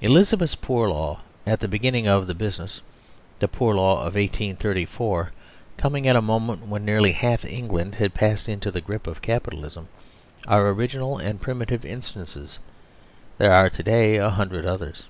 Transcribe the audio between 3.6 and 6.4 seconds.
Law of 1834, coming at a